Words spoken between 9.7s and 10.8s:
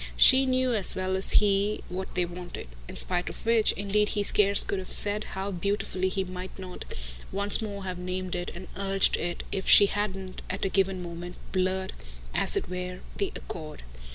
hadn't, at a